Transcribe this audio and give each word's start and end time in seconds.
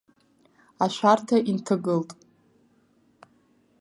Ашәарҭа 0.83 1.37
инҭагылт. 1.49 2.09